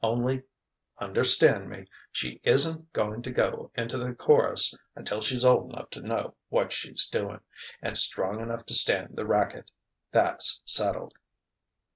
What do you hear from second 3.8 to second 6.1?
the chorus until she's old enough to